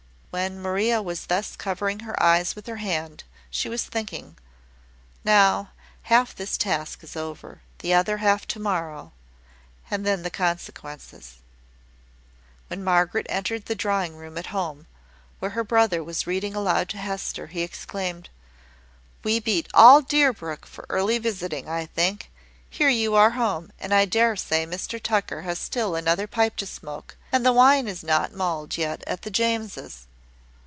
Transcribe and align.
When 0.33 0.61
Maria 0.61 1.01
was 1.01 1.25
thus 1.25 1.57
covering 1.57 1.99
her 1.99 2.15
eyes 2.23 2.55
with 2.55 2.65
her 2.67 2.77
hand, 2.77 3.25
she 3.49 3.67
was 3.67 3.83
thinking 3.83 4.37
"Now, 5.25 5.71
half 6.03 6.33
this 6.33 6.55
task 6.57 7.03
is 7.03 7.17
over. 7.17 7.61
The 7.79 7.93
other 7.93 8.19
half 8.19 8.47
to 8.55 8.59
morrow 8.59 9.11
and 9.91 10.05
then 10.05 10.21
the 10.23 10.29
consequences!" 10.29 11.39
When 12.69 12.81
Margaret 12.81 13.25
entered 13.29 13.65
the 13.65 13.75
drawing 13.75 14.15
room 14.15 14.37
at 14.37 14.45
home, 14.55 14.87
where 15.39 15.51
her 15.51 15.65
brother 15.65 16.01
was 16.01 16.25
reading 16.25 16.55
aloud 16.55 16.87
to 16.91 16.97
Hester, 16.97 17.47
he 17.47 17.61
exclaimed 17.61 18.29
"We 19.25 19.41
beat 19.41 19.67
all 19.73 20.01
Deerbrook 20.01 20.65
for 20.65 20.85
early 20.87 21.17
visiting, 21.17 21.67
I 21.67 21.85
think. 21.87 22.31
Here 22.69 22.87
are 22.87 22.89
you 22.89 23.15
home; 23.17 23.73
and 23.81 23.93
I 23.93 24.05
dare 24.05 24.37
say 24.37 24.65
Mr 24.65 24.97
Tucker 24.97 25.41
has 25.41 25.59
still 25.59 25.93
another 25.93 26.25
pipe 26.25 26.55
to 26.55 26.65
smoke, 26.65 27.17
and 27.33 27.45
the 27.45 27.51
wine 27.51 27.89
is 27.89 28.01
not 28.01 28.31
mulled 28.33 28.77
yet 28.77 29.03
at 29.05 29.23
the 29.23 29.29
Jameses." 29.29 30.07